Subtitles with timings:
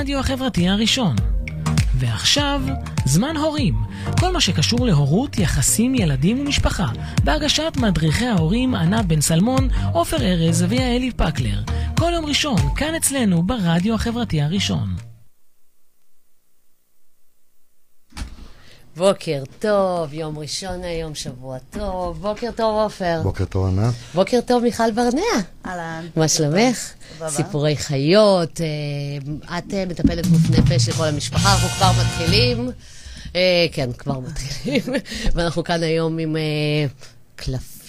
[0.00, 1.16] לרדיו החברתי הראשון.
[1.94, 2.62] ועכשיו,
[3.04, 3.74] זמן הורים.
[4.20, 6.86] כל מה שקשור להורות, יחסים, ילדים ומשפחה.
[7.24, 11.62] בהגשת מדריכי ההורים ענת בן סלמון, עופר ארז ויעלי פקלר.
[11.98, 15.09] כל יום ראשון, כאן אצלנו, ברדיו החברתי הראשון.
[19.00, 22.20] בוקר טוב, יום ראשון היום, שבוע טוב.
[22.20, 23.20] בוקר טוב, עופר.
[23.22, 23.94] בוקר טוב, ענת.
[24.14, 25.20] בוקר טוב, מיכל ברנע.
[25.66, 26.06] אהלן.
[26.16, 26.92] מה שלומך?
[27.28, 28.60] סיפורי חיות.
[28.60, 32.70] אה, את אה, מטפלת גוף נפש לכל המשפחה, אנחנו כבר מתחילים.
[33.36, 34.82] אה, כן, כבר מתחילים.
[35.34, 36.36] ואנחנו כאן היום עם
[37.36, 37.79] קלפים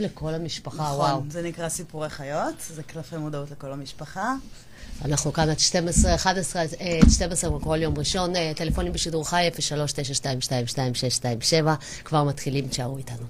[0.00, 1.22] לכל המשפחה, נכון, וואו.
[1.30, 4.34] זה נקרא סיפורי חיות, זה קלפי מודעות לכל המשפחה.
[5.04, 11.74] אנחנו כאן עד 12, 11, אה, 12 בכל יום ראשון, אה, טלפונים בשידור חי, 03-922-2627,
[12.04, 13.26] כבר מתחילים, תשארו איתנו.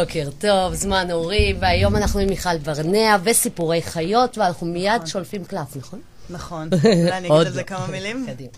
[0.00, 5.76] בוקר טוב, זמן הורים, והיום אנחנו עם מיכל ברנע וסיפורי חיות, ואנחנו מיד שולפים קלף,
[5.76, 6.00] נכון?
[6.30, 6.68] נכון.
[6.72, 7.66] אולי אני אגיד על זה לא.
[7.66, 8.26] כמה מילים?
[8.26, 8.50] קדימה.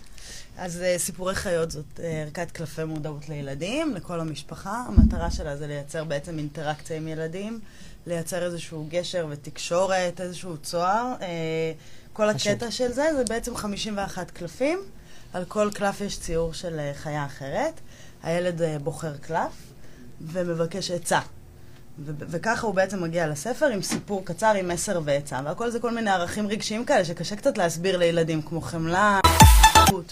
[0.57, 4.83] אז אה, סיפורי חיות זאת אה, ערכת קלפי מודעות לילדים, לכל המשפחה.
[4.87, 7.59] המטרה שלה זה לייצר בעצם אינטראקציה עם ילדים,
[8.07, 11.13] לייצר איזשהו גשר ותקשורת, איזשהו צוהר.
[11.21, 11.27] אה,
[12.13, 12.51] כל חשוב.
[12.51, 14.79] הקטע של זה זה בעצם 51 קלפים.
[15.33, 17.73] על כל קלף יש ציור של אה, חיה אחרת.
[18.23, 19.70] הילד אה, בוחר קלף
[20.27, 21.19] ומבקש עצה.
[21.99, 25.39] ו- וככה הוא בעצם מגיע לספר עם סיפור קצר, עם מסר ועצה.
[25.45, 29.19] והכל זה כל מיני ערכים רגשיים כאלה שקשה קצת להסביר לילדים, כמו חמלה,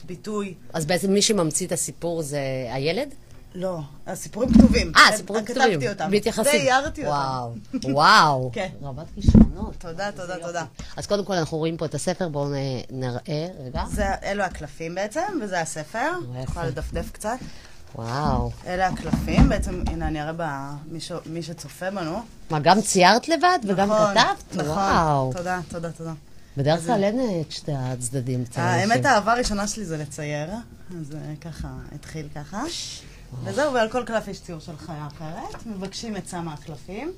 [0.05, 0.53] ביטוי.
[0.73, 2.39] אז בעצם מי שממציא את הסיפור זה
[2.71, 3.13] הילד?
[3.55, 4.91] לא, הסיפורים כתובים.
[4.95, 5.71] אה, סיפורים כתובים.
[5.71, 6.11] כתבתי אותם.
[6.11, 6.45] מתייחסים.
[6.53, 7.11] ואיירתי אותם.
[7.11, 7.53] וואו,
[7.83, 8.49] וואו.
[8.53, 8.69] כן.
[8.81, 9.75] רבת כישרונות.
[9.77, 10.65] תודה, תודה, תודה.
[10.97, 12.49] אז קודם כל אנחנו רואים פה את הספר, בואו
[12.91, 13.83] נראה, רגע.
[13.91, 16.11] זה, אלו הקלפים בעצם, וזה הספר.
[16.43, 17.37] יכולה לדפדף קצת.
[17.95, 18.51] וואו.
[18.67, 20.33] אלה הקלפים, בעצם, הנה, אני אראה
[21.25, 22.21] במי שצופה בנו.
[22.49, 24.55] מה, גם ציירת לבד וגם נכון, כתבת?
[24.55, 24.67] נכון.
[24.67, 25.33] וואו.
[25.33, 26.13] תודה, תודה, תודה.
[26.57, 28.43] בדרך כלל אין אה, את שתי הצדדים.
[28.49, 29.05] אצל האמת.
[29.05, 30.49] האהבה הראשונה שלי זה לצייר,
[30.99, 32.63] אז אה, ככה, התחיל ככה.
[33.43, 35.65] וזהו, ועל כל קלף יש ציור של חיה אחרת.
[35.65, 37.13] מבקשים עצה מהקלפים.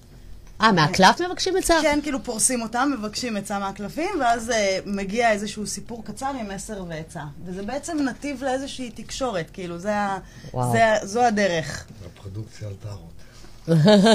[0.61, 1.75] אה, מהקלף מבקשים עצה?
[1.81, 6.83] כן, כאילו פורסים אותם, מבקשים עצה מהקלפים, ואז אה, מגיע איזשהו סיפור קצר עם מסר
[6.89, 7.21] ועצה.
[7.45, 10.17] וזה בעצם נתיב לאיזושהי תקשורת, כאילו, זה ה...
[10.71, 11.85] זה, ה- זו הדרך.
[12.05, 13.11] הפרודוקציה על טארות.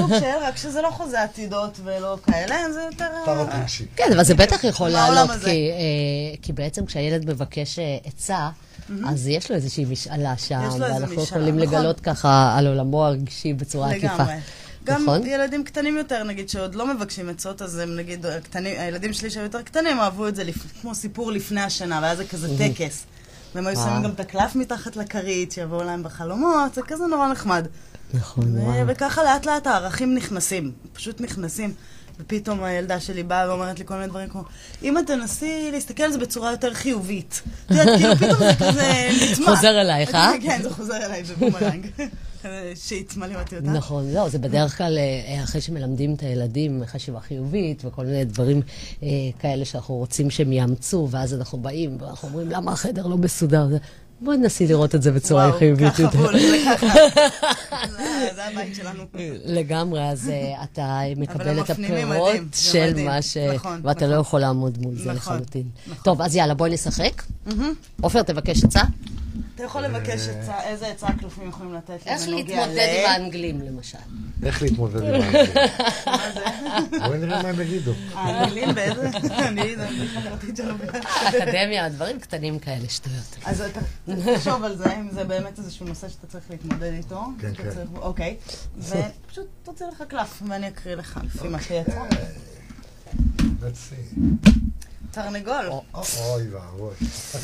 [0.01, 3.05] סוג של, רק שזה לא חוזה עתידות ולא כאלה, זה יותר...
[3.05, 3.85] אה, טארות רגשי.
[3.97, 5.31] כן, אבל זה בטח יכול לעלות.
[5.31, 8.49] כי, אה, כי בעצם כשהילד מבקש עצה,
[9.09, 11.69] אז יש לו איזושהי משאלה שם, ואנחנו משאלה, יכולים נכון.
[11.79, 14.15] לגלות ככה על עולמו הרגשי בצורה עקיפה.
[14.15, 14.35] לגמרי.
[14.87, 15.27] גם נכון?
[15.27, 19.45] ילדים קטנים יותר, נגיד, שעוד לא מבקשים עצות, אז הם נגיד, הקטנים, הילדים שלי שהיו
[19.45, 20.57] יותר קטנים, אהבו את זה לפ...
[20.81, 23.05] כמו סיפור לפני השינה, והיה זה כזה טקס.
[23.55, 23.89] והם היו וואו.
[23.89, 27.67] שמים גם את הקלף מתחת לכרית, שיבואו להם בחלומות, זה כזה נורא נחמד.
[28.15, 28.87] נכון, וואו.
[28.87, 31.75] וככה לאט לאט הערכים נכנסים, פשוט נכנסים.
[32.21, 34.43] ופתאום הילדה שלי באה ואומרת לי כל מיני דברים כמו,
[34.83, 37.43] אמא תנסי להסתכל על זה בצורה יותר חיובית.
[37.67, 39.47] את יודעת, כאילו פתאום זה כזה נטמע.
[39.47, 40.33] חוזר אלייך, אה?
[40.43, 41.87] כן, זה חוזר אליי בבומרנג.
[42.75, 43.71] שהצמא לימדתי אותה.
[43.71, 48.63] נכון, לא, זה בדרך כלל אה, אחרי שמלמדים את הילדים חשיבה חיובית וכל מיני דברים
[49.03, 49.09] אה,
[49.39, 53.67] כאלה שאנחנו רוצים שהם יאמצו, ואז אנחנו באים ואנחנו אומרים, למה החדר לא מסודר?
[54.21, 56.19] בואי ננסי לראות את זה בצורה וואו, חיובית ככה יותר.
[56.19, 56.35] בול,
[56.67, 56.87] ככה.
[58.37, 59.03] זה- הבית שלנו.
[59.45, 63.05] לגמרי, אז אה, אתה מקבל את הפירות של.
[63.05, 63.37] מה ש...
[63.37, 64.11] נכון, ואתה נכון.
[64.17, 65.63] לא יכול לעמוד מול זה נכון, לחלוטין.
[66.05, 67.23] טוב, אז יאללה, בואי נשחק.
[68.01, 68.81] עופר, תבקש עצה.
[69.57, 70.29] אתה יכול לבקש
[70.65, 73.99] איזה עצה הקלפים יכולים לתת לי איך להתמודד עם האנגלים, למשל.
[74.43, 75.55] איך להתמודד עם האנגלים?
[77.07, 77.93] בואי נראה מה הם יגידו.
[78.15, 79.11] האנגלים באיזה...
[79.49, 80.75] אני, זה אני חברתית שלו.
[81.29, 83.37] אקדמיה, דברים קטנים כאלה, שטויות.
[83.45, 83.63] אז
[84.35, 87.23] תחשוב על זה, אם זה באמת איזשהו נושא שאתה צריך להתמודד איתו.
[87.39, 87.71] כן, כן.
[87.97, 88.37] אוקיי.
[88.79, 92.01] ופשוט תוציא לך קלף, ואני אקריא לך לפי מה שיצא.
[93.39, 94.19] let's see.
[95.17, 95.71] תרנגול.
[95.95, 96.95] אוי ואבוי.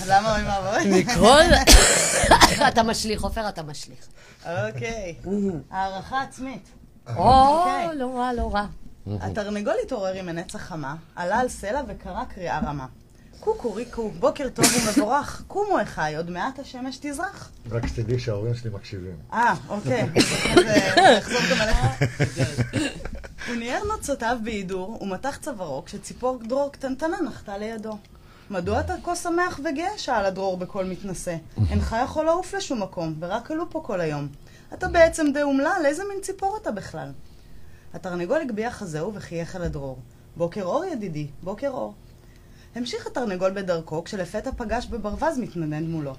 [0.07, 1.03] למה אוי ואבוי?
[1.03, 1.43] מכל...
[2.69, 4.07] אתה משליך, עופר, אתה משליך.
[4.47, 5.15] אוקיי.
[5.71, 6.69] הערכה עצמית.
[7.17, 7.99] או, אוקיי.
[7.99, 8.67] לא רע, לא רע.
[9.21, 12.87] התרנגול התעורר עם הנץ החמה, עלה על סלע וקרא קריאה רמה.
[13.45, 17.51] קוקו ריקו, בוקר טוב ומבורך, קומו אחי, עוד מעט השמש תזרח.
[17.71, 19.17] רק שתדעי שההורים שלי מקשיבים.
[19.33, 20.03] אה, אוקיי.
[20.57, 22.03] אז אה, אחזור גם אליך.
[23.49, 27.99] הוא ניער נוצותיו בהידור ומתח צווארו כשציפור דרור קטנטנה נחתה לידו.
[28.51, 29.99] מדוע אתה כה שמח וגאה?
[29.99, 31.37] שאל הדרור בקול מתנשא.
[31.71, 34.29] אינך יכול לעוף לשום מקום, ורק עלו פה כל היום.
[34.75, 37.09] אתה בעצם די אומלל, איזה מין ציפור אתה בכלל?
[37.95, 39.99] התרנגול הגביה חזהו וחייך אל הדרור.
[40.37, 41.95] בוקר אור ידידי, בוקר אור.
[42.75, 46.15] המשיך התרנגול בדרכו כשלפתע פגש בברווז מתנדנד מולו.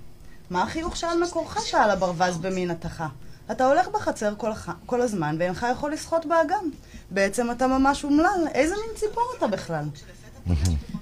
[0.49, 1.65] מה החיוך שעל מקורך?
[1.65, 3.07] שאל הברווז במין התכה.
[3.51, 4.69] אתה הולך בחצר כל, הח...
[4.85, 6.69] כל הזמן ואינך יכול לשחות באגם.
[7.11, 9.85] בעצם אתה ממש אומלל, איזה מין ציפור אתה בכלל?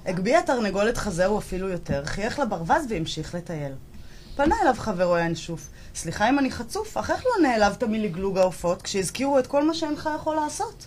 [0.05, 3.74] הגביה התרנגול את חזהו אפילו יותר, חייך לברווז והמשיך לטייל.
[4.36, 5.70] פנה אליו חברו הינשוף.
[5.96, 10.10] סליחה אם אני חצוף, אך איך לא נעלבת מלגלוג העופות כשהזכירו את כל מה שאינך
[10.15, 10.86] יכול לעשות?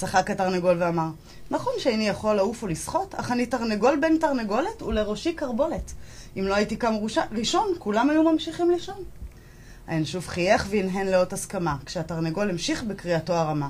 [0.00, 1.08] צחק התרנגול ואמר,
[1.50, 5.92] נכון שאיני יכול לעוף או לשחות, אך אני תרנגול בן תרנגולת ולראשי קרבולת.
[6.36, 8.96] אם לא הייתי קם ראש- ראשון, כולם היו ממשיכים לישון.
[9.86, 13.68] הינשוף חייך והנהן לאות הסכמה, כשהתרנגול המשיך בקריאתו הרמה.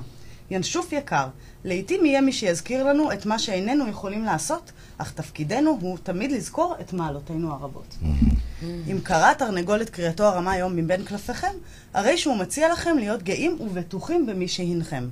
[0.51, 1.27] ינשוף יקר,
[1.63, 6.75] לעתים יהיה מי שיזכיר לנו את מה שאיננו יכולים לעשות, אך תפקידנו הוא תמיד לזכור
[6.81, 7.95] את מעלותינו הרבות.
[8.63, 11.53] אם קרא תרנגול את קריאתו הרמה היום מבין קלפיכם,
[11.93, 15.07] הרי שהוא מציע לכם להיות גאים ובטוחים במי שהנכם.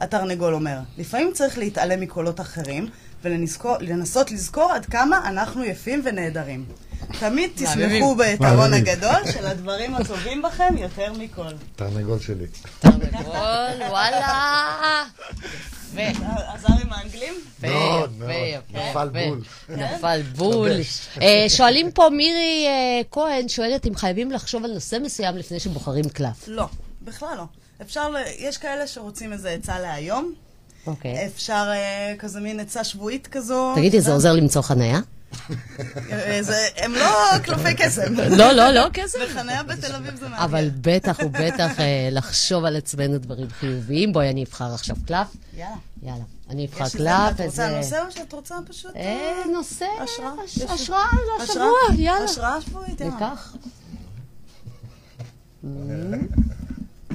[0.00, 2.88] התרנגול אומר, לפעמים צריך להתעלם מקולות אחרים
[3.24, 6.64] ולנסות לזכור עד כמה אנחנו יפים ונהדרים.
[7.20, 8.74] תמיד תשמחו ביתרון.
[8.74, 11.52] הגדול של הדברים הטובים בכם יותר מכל.
[11.76, 12.46] תרנגול שלי.
[12.78, 15.04] תרנגול, וואלה.
[15.94, 16.02] יפה,
[16.54, 17.34] עזר עם האנגלים?
[17.62, 18.62] מאוד, יפה, מאוד.
[18.70, 19.28] יפה, נפל יפה.
[19.28, 19.42] בול.
[19.68, 20.70] נפל בול.
[21.22, 26.08] אה, שואלים פה, מירי אה, כהן שואלת אם חייבים לחשוב על נושא מסוים לפני שבוחרים
[26.08, 26.44] קלף.
[26.48, 26.66] לא,
[27.06, 27.44] בכלל לא.
[27.82, 28.16] אפשר, ל...
[28.38, 30.32] יש כאלה שרוצים איזה עצה להיום,
[30.86, 31.26] אוקיי.
[31.26, 33.72] אפשר אה, כזה מין עצה שבועית כזו.
[33.74, 35.00] תגידי, זה עוזר למצוא חניה?
[36.12, 37.08] אה, זה- הם לא
[37.42, 38.14] קלפי קסם.
[38.40, 39.18] לא, לא, לא כסף.
[39.24, 40.42] בחניה בתל אביב זה מעניין.
[40.42, 44.12] אבל בטח ובטח אה, לחשוב על עצמנו דברים חיוביים.
[44.12, 45.26] בואי, אני אבחר עכשיו קלף.
[45.56, 45.74] יאללה.
[46.02, 47.30] יאללה, אני אבחר קלף.
[47.30, 48.92] את רוצה איזה- נושא או שאת רוצה פשוט...
[49.52, 50.32] נושא, השראה?
[50.44, 51.04] השראה השראה?
[51.42, 51.68] לשבוע,
[52.04, 52.24] יאללה.
[52.24, 53.14] השראה שבועית, יאללה.
[53.14, 53.56] ניקח.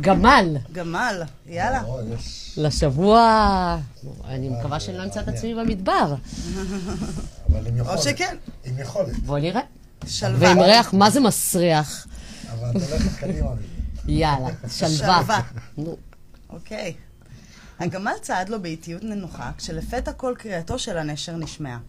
[0.01, 1.83] גמל, גמל, יאללה.
[1.83, 2.53] או, יש...
[2.57, 3.77] לשבוע...
[4.25, 6.15] אני מקווה שאני לא אמצא את עצמי במדבר.
[7.49, 8.01] אבל עם יכולת.
[8.01, 8.35] שכן.
[8.63, 9.17] עם יכולת.
[9.17, 9.61] בוא נראה.
[10.07, 10.47] שלווה.
[10.47, 12.07] ועם ריח, מה זה מסריח?
[12.51, 13.49] אבל את הולכת קדימה.
[14.07, 14.97] יאללה, שלווה.
[14.97, 15.41] שלווה.
[15.77, 15.97] נו,
[16.49, 16.93] אוקיי.
[17.79, 21.79] הגמל צעד לו באיטיות ננוחה, כשלפתע כל קריאתו של הנשר נשמעה.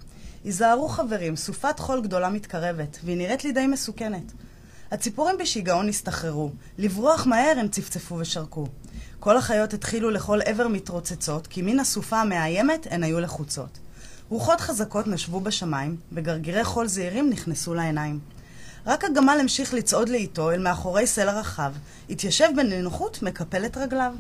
[0.45, 4.33] היזהרו חברים, סופת חול גדולה מתקרבת, והיא נראית לי די מסוכנת.
[4.93, 8.67] הציפורים בשיגעון הסתחררו, לברוח מהר הם צפצפו ושרקו.
[9.21, 13.79] כל החיות התחילו לכל עבר מתרוצצות, כי מן הסופה המאיימת הן היו לחוצות.
[14.29, 18.21] רוחות חזקות נשבו בשמיים, וגרגירי חול זעירים נכנסו לעיניים.
[18.87, 21.73] רק הגמל המשיך לצעוד לאיטו אל מאחורי סלע רחב,
[22.11, 24.13] התיישב בנינוחות מקפל את רגליו.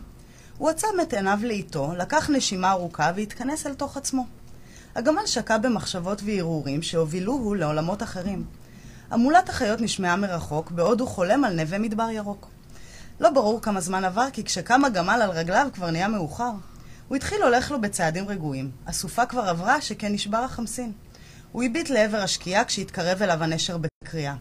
[0.59, 4.26] הוא עצם את עיניו לאיטו, לקח נשימה ארוכה והתכנס אל תוך עצמו.
[4.95, 8.62] הגמל שקע במחשבות והרהורים שהובילוהו לעולמות אחרים.
[9.12, 12.49] המולת החיות נשמעה מרחוק, בעוד הוא חולם על נווה מדבר ירוק.
[13.21, 16.50] לא ברור כמה זמן עבר, כי כשקם הגמל על רגליו כבר נהיה מאוחר.
[17.09, 18.71] הוא התחיל הולך לו בצעדים רגועים.
[18.87, 20.92] הסופה כבר עברה, שכן נשבר החמסין.
[21.52, 24.35] הוא הביט לעבר השקיעה כשהתקרב אליו הנשר בקריאה.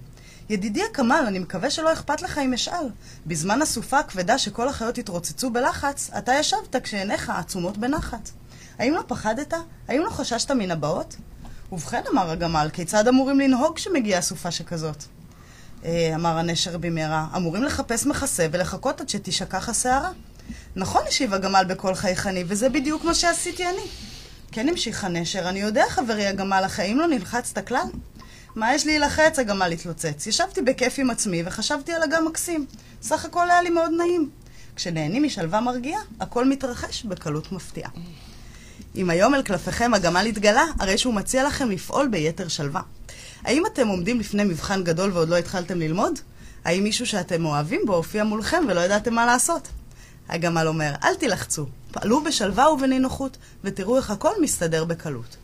[0.50, 2.90] ידידי הקמל, אני מקווה שלא אכפת לך אם אשאל.
[3.26, 8.30] בזמן הסופה הכבדה שכל החיות התרוצצו בלחץ, אתה ישבת כשעיניך עצומות בנחת.
[8.80, 9.54] האם לא פחדת?
[9.88, 11.16] האם לא חששת מן הבאות?
[11.72, 15.04] ובכן, אמר הגמל, כיצד אמורים לנהוג כשמגיעה סופה שכזאת?
[15.86, 20.12] אה, אמר הנשר במהרה, אמורים לחפש מחסה ולחכות עד שתשכח הסערה.
[20.76, 23.88] נכון, השיב הגמל בקול חייכני, וזה בדיוק מה שעשיתי אני.
[24.52, 27.86] כן, המשיך הנשר, אני יודע, חברי הגמל, האם לא נלחצת כלל?
[28.56, 29.40] מה יש לי ללחץ?
[29.40, 30.28] הגמל התלוצץ.
[30.28, 32.66] ישבתי בכיף עם עצמי וחשבתי על אגם מקסים.
[33.02, 34.30] סך הכל היה לי מאוד נעים.
[34.76, 37.90] כשנהנים משלווה מרגיעה, הכל מתרחש בקלות מפתיעה.
[38.96, 42.82] אם היום אל קלפיכם הגמל התגלה, הרי שהוא מציע לכם לפעול ביתר שלווה.
[43.44, 46.20] האם אתם עומדים לפני מבחן גדול ועוד לא התחלתם ללמוד?
[46.66, 49.68] האם מישהו שאתם אוהבים בו הופיע מולכם ולא ידעתם מה לעשות?
[50.30, 55.38] הגמל אומר, אל תילחצו, פעלו בשלווה ובנינוחות, ותראו איך הכל מסתדר בקלות.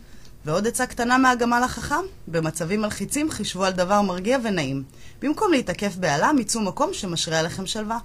[0.45, 4.83] ועוד עצה קטנה מהגמל החכם, במצבים מלחיצים חישבו על דבר מרגיע ונעים.
[5.21, 7.97] במקום להתעכב בעלה, מיצו מקום שמשרה עליכם שלווה.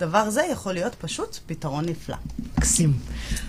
[0.00, 2.16] דבר זה יכול להיות פשוט פתרון נפלא.
[2.58, 2.92] מקסים.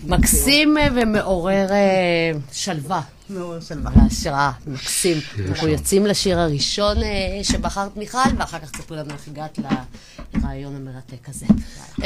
[0.03, 3.01] מקסים אה, ומעורר אה, שלווה.
[3.29, 3.91] מעורר שלווה.
[3.95, 5.17] והשראה, מקסים.
[5.49, 9.59] אנחנו יוצאים לשיר הראשון אה, שבחרת מיכל, ואחר כך תספרי לנו איך הגעת
[10.33, 11.45] לרעיון המרתק הזה.
[11.97, 12.01] 03-922-627,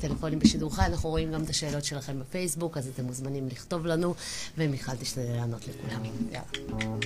[0.00, 4.14] טלפונים בשידור חי, אנחנו רואים גם את השאלות שלכם בפייסבוק, אז אתם מוזמנים לכתוב לנו,
[4.58, 6.02] ומיכל תשתדל לענות לכולם.
[6.32, 6.96] יאללה.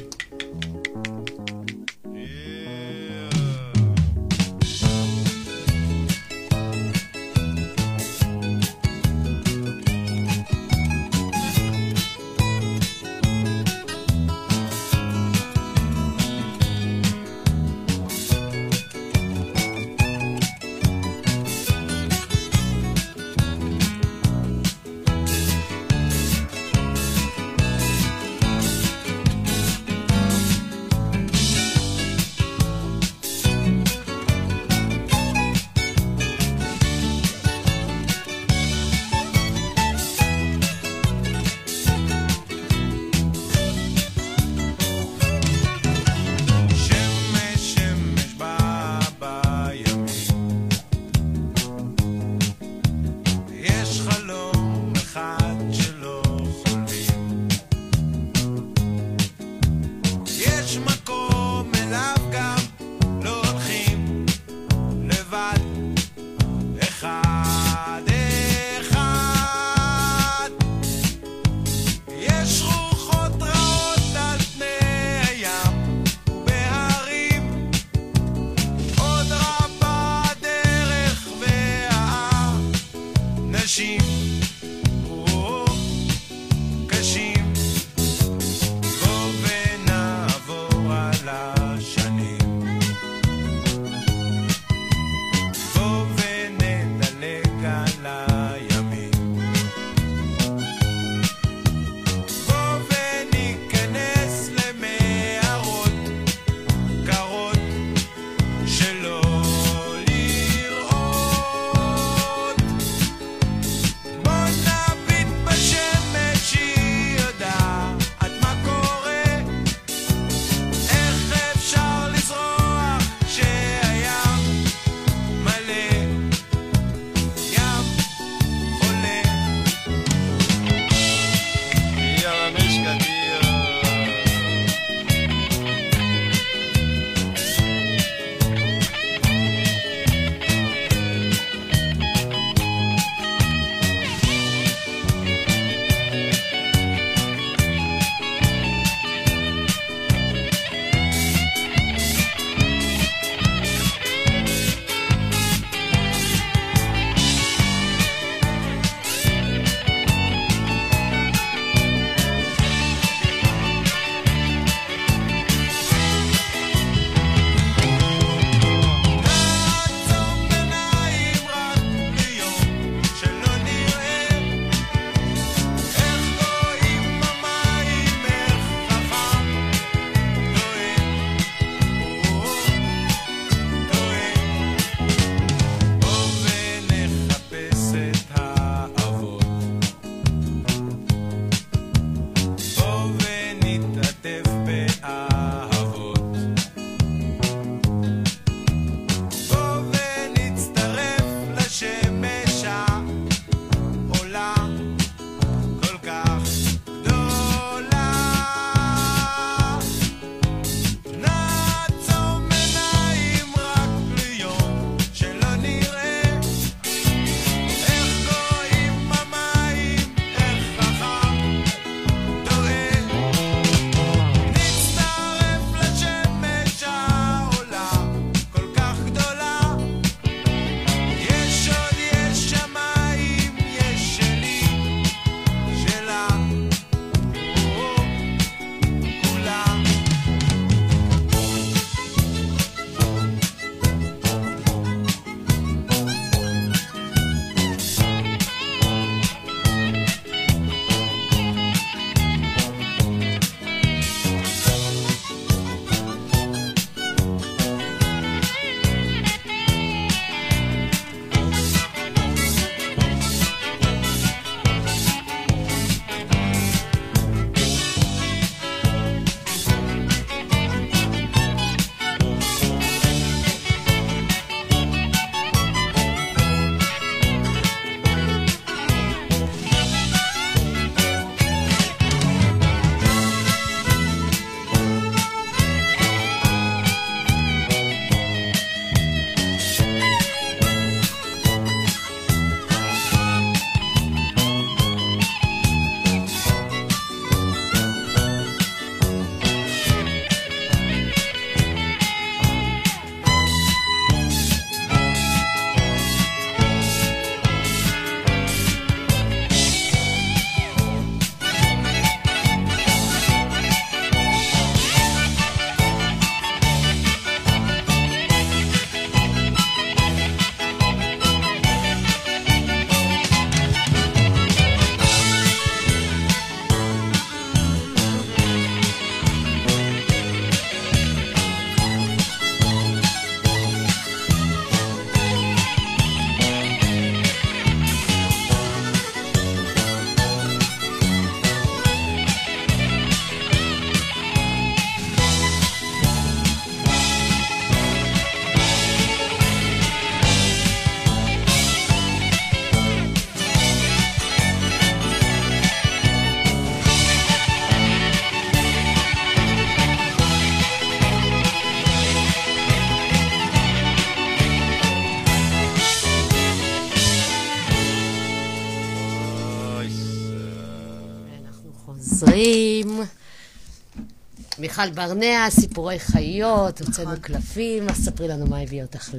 [374.61, 379.11] מיכל ברנע, סיפורי חיות, הוצאנו קלפים, אז ספרי לנו מה הביא אותך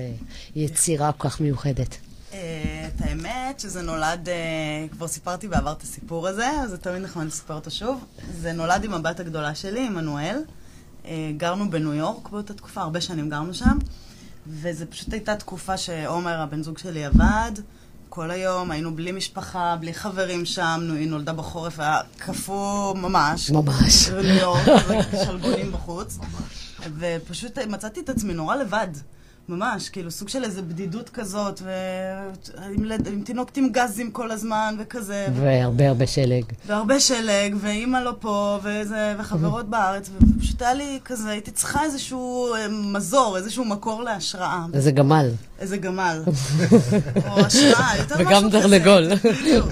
[0.55, 1.97] ליצירה כל כך מיוחדת.
[2.33, 4.35] אה, את האמת שזה נולד, אה,
[4.91, 8.05] כבר סיפרתי בעבר את הסיפור הזה, אז זה תמיד נחמד לספר אותו שוב.
[8.41, 10.37] זה נולד עם הבת הגדולה שלי, עמנואל.
[11.05, 13.77] אה, גרנו בניו יורק באותה תקופה, הרבה שנים גרנו שם.
[14.47, 17.51] וזה פשוט הייתה תקופה שעומר, הבן זוג שלי, עבד.
[18.13, 23.51] כל היום, היינו בלי משפחה, בלי חברים שם, היא נולדה בחורף, היה קפוא ממש.
[23.51, 24.09] ממש.
[24.09, 24.61] בניו יורק,
[25.25, 26.17] שלגונים בחוץ.
[26.99, 28.87] ופשוט מצאתי את עצמי נורא לבד.
[29.49, 34.75] ממש, כאילו סוג של איזה בדידות כזאת, ועם לד- עם תינוקת עם גזים כל הזמן,
[34.79, 35.27] וכזה.
[35.41, 36.43] והרבה הרבה שלג.
[36.67, 42.53] והרבה שלג, ואימא לא פה, וזה, וחברות בארץ, ופשוט היה לי כזה, הייתי צריכה איזשהו
[42.55, 44.65] אה, מזור, איזשהו מקור להשראה.
[44.73, 45.29] איזה גמל.
[45.61, 46.23] איזה גמל.
[47.27, 48.61] או השראה, יותר משהו וגם כזה.
[48.61, 49.15] תרנגול.
[49.15, 49.67] בדיוק.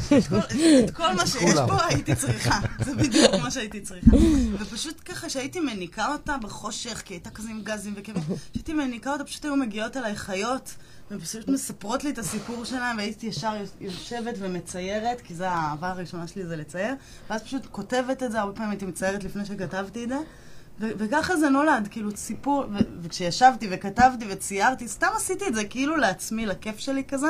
[0.85, 1.53] את כל- מה שיש.
[1.67, 2.59] פה הייתי צריכה.
[2.85, 4.11] זה בדיוק מה שהייתי צריכה.
[4.59, 9.23] ופשוט ככה, שהייתי מניקה אותה בחושך, כי הייתה כזה עם גזים וכאבים, כשהייתי מניקה אותה,
[9.23, 10.73] פשוט היו מגיעות אליי חיות,
[11.11, 16.45] ופשוט מספרות לי את הסיפור שלהם, והייתי ישר יושבת ומציירת, כי זו האהבה הראשונה שלי,
[16.45, 16.93] זה לצייר,
[17.29, 20.17] ואז פשוט כותבת את זה, הרבה פעמים הייתי מציירת לפני שכתבתי את זה.
[20.81, 25.97] ו- וככה זה נולד, כאילו סיפור, ו- וכשישבתי וכתבתי וציירתי, סתם עשיתי את זה כאילו
[25.97, 27.27] לעצמי, לכיף שלי כזה,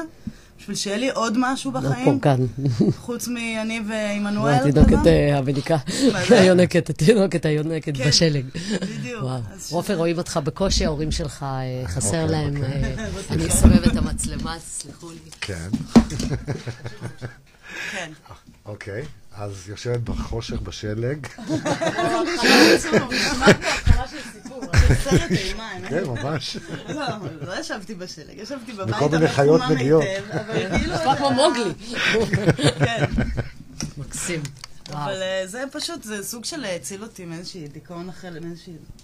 [0.59, 2.45] בשביל שיהיה לי עוד משהו לא בחיים, פורקן.
[2.97, 5.09] חוץ מאני ועמנואל התינוקת כזה.
[5.09, 5.77] אה, המניקה,
[6.13, 6.39] מה זה?
[6.41, 8.07] היונקת, התינוקת היונקת כן.
[8.07, 8.45] בשלג.
[8.81, 9.23] בדיוק.
[9.71, 12.55] עופר, רואים אותך בקושי, ההורים שלך, אה, חסר אוקיי, להם.
[12.57, 12.95] אוקיי.
[12.97, 15.17] אה, אני אסובב את המצלמה, תסלחו לי.
[15.41, 15.69] כן,
[17.91, 18.11] כן.
[18.65, 19.05] אוקיי.
[19.35, 21.27] אז יושבת בחושך בשלג.
[25.03, 25.89] סרט אימה, האמת.
[25.89, 26.57] כן, ממש.
[26.89, 27.05] לא,
[27.41, 30.03] לא ישבתי בשלג, ישבתי בבית, וכל מיני חיות מגיעות.
[30.33, 30.95] אבל כאילו...
[30.95, 31.73] נשמע כמו מוגלי.
[32.79, 33.05] כן.
[33.97, 34.41] מקסים.
[34.91, 37.67] אבל אה, זה פשוט, זה סוג של הציל אותי מאיזושהי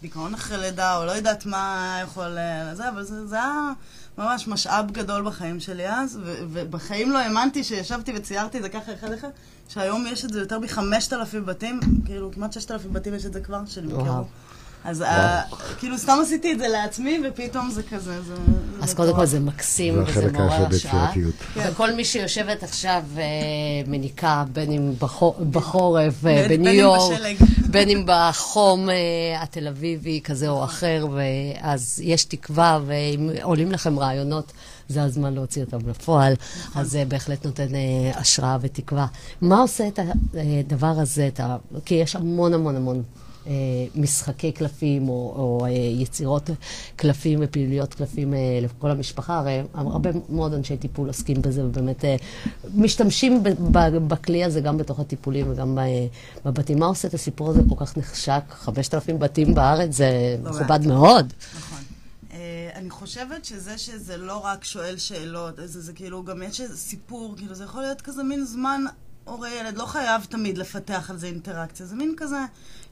[0.02, 3.72] דיכאון אחרי, לידה, או לא יודעת מה יכול אה, זה, אבל זה, זה היה
[4.18, 8.94] ממש משאב גדול בחיים שלי אז, ו- ובחיים לא האמנתי שישבתי וציירתי את זה ככה
[8.94, 9.28] אחד אחד,
[9.70, 13.34] שהיום יש את זה יותר מחמשת אלפים בתים, כאילו כמעט ששת אלפים בתים יש את
[13.34, 14.24] זה כבר, שנמכרו.
[14.86, 15.42] אז אה,
[15.80, 18.34] כאילו סתם עשיתי את זה לעצמי, ופתאום זה כזה, זה...
[18.82, 19.26] אז זה קודם כל.
[19.26, 21.12] זה מקסים זה וזה מעורר השראה.
[21.14, 21.22] כן.
[21.72, 23.24] וכל מי שיושבת עכשיו אה,
[23.88, 27.20] מניקה, בין אם בחו- בחורף, אה, בניו יורק.
[27.70, 28.90] בין אם בחום
[29.40, 31.08] התל אביבי כזה או אחר,
[31.62, 34.52] אז יש תקווה, ואם עולים לכם רעיונות,
[34.90, 36.34] זה הזמן להוציא אותם לפועל.
[36.76, 37.80] אז זה בהחלט נותן אה,
[38.20, 39.06] השראה ותקווה.
[39.42, 40.00] מה עושה את
[40.34, 41.28] הדבר הזה?
[41.28, 41.56] את ה...
[41.86, 43.04] כי יש המון המון המון.
[43.48, 43.52] אה,
[43.96, 46.50] משחקי קלפים או, או אה, יצירות
[46.96, 52.06] קלפים ופעילויות קלפים אה, לכל המשפחה, הרי הרבה מאוד אנשי טיפול עוסקים בזה ובאמת
[52.76, 53.44] משתמשים
[54.08, 55.78] בכלי הזה גם בתוך הטיפולים וגם
[56.46, 56.80] בבתים.
[56.80, 58.44] מה עושה את הסיפור הזה כל כך נחשק?
[58.50, 61.34] 5,000 בתים בארץ זה לא מכובד מאוד.
[61.56, 61.78] נכון.
[62.76, 67.34] אני חושבת שזה שזה לא רק שואל שאלות, זה, זה כאילו גם יש איזה סיפור,
[67.38, 68.86] כאילו זה יכול להיות כזה מין זמן
[69.26, 72.46] הורה-ילד, לא חייב תמיד לפתח על זה אינטראקציה, זה מין כזה,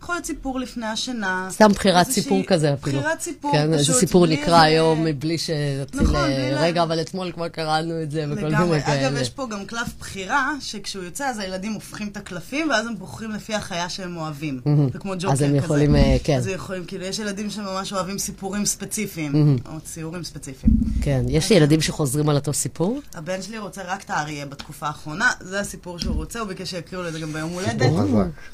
[0.03, 1.47] יכול להיות סיפור לפני השינה.
[1.51, 2.99] סתם בחירת סיפור כזה אפילו.
[2.99, 3.79] בחירת סיפור, כן, פשוט.
[3.79, 7.47] איזה סיפור בלי נקרא איזה- היום מבלי שנתחיל, נכון, בלי לה- רגע, אבל אתמול כבר
[7.47, 8.41] קראנו את זה וכל.
[8.49, 9.07] מיני כאלה.
[9.07, 12.95] אגב, יש פה גם קלף בחירה, שכשהוא יוצא, אז הילדים הופכים את הקלפים, ואז הם
[12.97, 14.61] בוחרים לפי החיה שהם אוהבים.
[14.93, 15.45] זה כמו ג'וקר אז כזה.
[15.45, 16.37] הם יכולים, אה, כן.
[16.37, 20.73] אז הם יכולים, כאילו, יש ילדים שממש אוהבים סיפורים ספציפיים, או ציורים ספציפיים.
[21.01, 22.99] כן, יש לי ילדים שחוזרים על אותו סיפור.
[23.13, 27.01] הבן שלי רוצה רק את האריה בתקופה האחרונה, זה הסיפור שהוא רוצה, הוא ביקש שיקריאו
[27.03, 27.91] לו את זה גם ביום הולדת.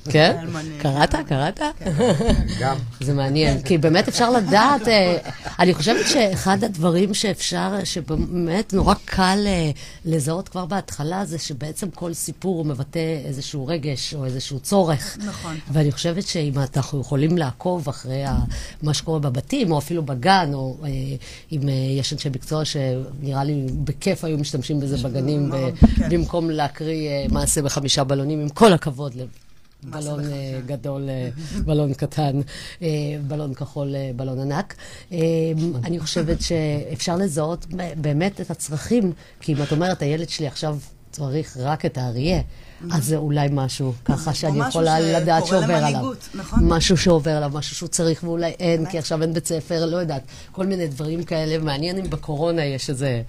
[0.10, 0.38] כן?
[0.42, 0.78] אלמני.
[0.82, 1.16] קראת?
[1.40, 1.60] קראת?
[2.62, 2.78] גם.
[3.00, 5.18] זה מעניין, כי באמת אפשר לדעת, אה,
[5.60, 9.72] אני חושבת שאחד הדברים שאפשר, שבאמת נורא קל אה,
[10.06, 15.18] לזהות כבר בהתחלה, זה שבעצם כל סיפור מבטא איזשהו רגש או איזשהו צורך.
[15.26, 15.58] נכון.
[15.72, 18.24] ואני חושבת שאם אנחנו יכולים לעקוב אחרי
[18.82, 20.78] מה שקורה בבתים, או אפילו בגן, או
[21.52, 26.10] אם אה, יש אנשי מקצוע שנראה לי בכיף היו משתמשים בזה בגנים, כן.
[26.10, 29.16] במקום להקריא מעשה בחמישה בלונים, עם כל הכבוד
[29.84, 30.20] בלון.
[30.32, 31.30] אה, גדול, אה,
[31.66, 32.42] בלון קטן,
[32.82, 32.88] אה,
[33.28, 34.76] בלון כחול, בלון ענק.
[35.84, 37.66] אני חושבת שאפשר לזהות
[37.98, 40.78] באמת את הצרכים, כי אם את אומרת, הילד שלי עכשיו
[41.12, 42.42] צריך רק את האריה,
[42.92, 46.12] אז זה אולי משהו ככה שאני יכולה לדעת שעובר עליו.
[46.34, 46.60] נכון.
[46.62, 48.86] משהו שעובר עליו, משהו שהוא צריך ואולי אין.
[48.86, 50.22] כי עכשיו אין בית ספר, לא יודעת.
[50.52, 51.58] כל מיני דברים כאלה.
[51.64, 53.22] מעניין אם בקורונה יש איזה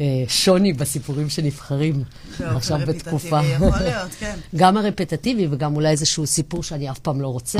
[0.00, 2.04] אה, שוני בסיפורים שנבחרים
[2.40, 3.40] באופן עכשיו בתקופה.
[3.44, 4.36] יכול להיות, כן.
[4.56, 7.58] גם הרפטטיבי וגם אולי איזשהו סיפור שאני אף פעם לא רוצה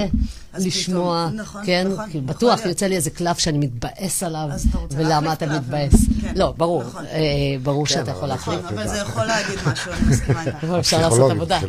[0.58, 1.30] לשמוע.
[1.34, 2.66] נכון, כן, נכון, בטוח.
[2.66, 4.48] יוצא לי איזה קלף שאני מתבאס עליו,
[4.90, 5.92] ולמה אתה קלף, מתבאס.
[6.22, 7.04] כן, לא, ברור, נכון.
[7.06, 7.20] אה,
[7.62, 8.28] ברור שאתה יכול.
[8.28, 8.58] להחליף.
[8.64, 10.64] נכון, אבל זה יכול להגיד משהו, אני מסכימה איתך.
[10.78, 11.60] אפשר לעשות עבודה.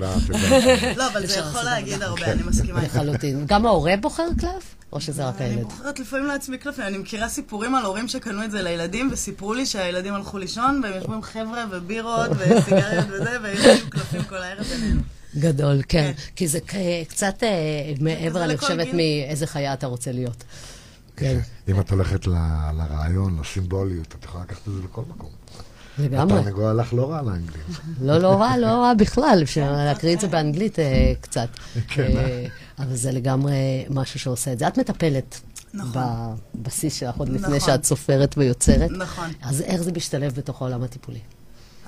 [0.98, 2.96] לא, אבל זה יכול להגיד הרבה, אני מסכימה איתך.
[2.96, 3.46] לחלוטין.
[3.46, 4.76] גם ההורה בוחר קלף?
[4.94, 5.64] או שזה רק אני הילד?
[5.64, 6.84] בוחרת לפעמים לעצמי קלפים.
[6.84, 11.02] אני מכירה סיפורים על הורים שקנו את זה לילדים, וסיפרו לי שהילדים הלכו לישון, והם
[11.02, 15.02] ישבו עם חבר'ה ובירות וסיגריות וזה, והיו קלפים כל הערב בינינו.
[15.38, 16.12] גדול, כן.
[16.16, 16.32] כן.
[16.36, 16.60] כי זה
[17.10, 18.88] קצת אה, מעבר, אני חושבת.
[18.94, 20.44] מאיזה חיה אתה רוצה להיות.
[21.18, 25.30] כן, אם את הולכת לרעיון, לסימבוליות, את יכולה לקחת את זה לכל מקום.
[26.00, 26.40] לגמרי.
[26.40, 27.64] התרנגול הלך לא רע לאנגלים.
[28.02, 31.48] לא, לא רע, לא רע בכלל, אפשר להקריא את זה באנגלית אה, קצת.
[31.88, 32.18] כן.
[32.18, 32.46] אה,
[32.80, 34.68] אבל זה לגמרי משהו שעושה את זה.
[34.68, 35.42] את מטפלת.
[35.74, 36.04] נכון.
[36.56, 37.60] בבסיס שלך, עוד לפני נכון.
[37.60, 38.92] שאת סופרת ויוצרת.
[38.92, 39.30] נכון.
[39.42, 41.20] אז איך זה משתלב בתוך העולם הטיפולי?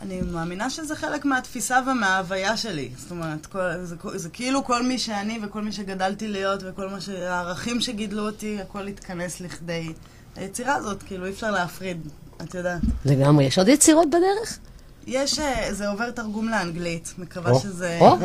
[0.02, 2.90] אני מאמינה שזה חלק מהתפיסה ומההוויה שלי.
[2.98, 7.02] זאת אומרת, כל, זה, זה כאילו כל מי שאני וכל מי שגדלתי להיות וכל מה
[7.02, 7.10] ש...
[7.10, 9.94] הערכים שגידלו אותי, הכל התכנס לכדי
[10.40, 12.08] היצירה הזאת, כאילו אי אפשר להפריד,
[12.42, 12.82] את יודעת.
[13.06, 13.46] לגמרי.
[13.46, 14.60] יש עוד יצירות בדרך?
[15.08, 17.60] יש, אה, זה עובר תרגום לאנגלית, מקווה או.
[17.60, 17.98] שזה...
[18.02, 18.18] או,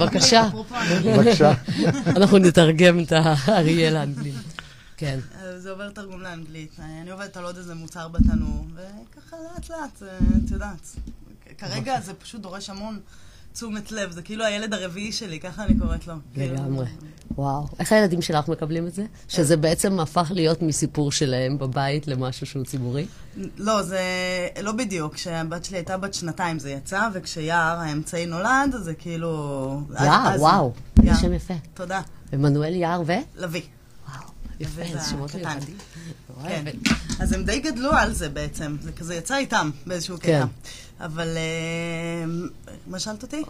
[0.00, 0.48] בבקשה.
[1.04, 1.52] בבקשה.
[2.06, 4.34] אנחנו נתרגם את האריה לאנגלית.
[4.96, 5.18] כן.
[5.42, 6.76] אה, זה עובר תרגום לאנגלית.
[7.00, 10.96] אני עובדת על עוד איזה מוצר בתנור, וככה לאט לאט, אה, את יודעת.
[11.58, 13.00] כרגע זה פשוט דורש המון
[13.58, 16.14] תשומת לב, זה כאילו הילד הרביעי שלי, ככה אני קוראת לו.
[16.36, 16.86] לגמרי.
[17.36, 17.66] וואו.
[17.78, 19.04] איך הילדים שלך מקבלים את זה?
[19.28, 23.06] שזה בעצם הפך להיות מסיפור שלהם בבית למשהו שהוא ציבורי?
[23.56, 24.00] לא, זה
[24.62, 25.14] לא בדיוק.
[25.14, 29.82] כשהבת שלי הייתה בת שנתיים זה יצא, וכשיער האמצעי נולד, זה כאילו...
[30.00, 30.72] יער, וואו.
[31.04, 31.54] זה שם יפה.
[31.74, 32.00] תודה.
[32.32, 33.12] עמנואל יער ו?
[33.36, 33.62] לביא.
[34.08, 34.28] וואו.
[34.60, 35.34] יפה, איזה שמות.
[35.34, 35.76] מיוחדים.
[36.42, 36.64] כן.
[36.66, 36.74] אוהבת.
[37.20, 38.76] אז הם די גדלו על זה בעצם.
[38.80, 40.40] זה כזה יצא איתם באיזשהו כן.
[40.40, 40.46] קטע.
[41.04, 41.28] אבל...
[41.36, 42.24] אה,
[42.86, 43.42] מה שאלת אותי?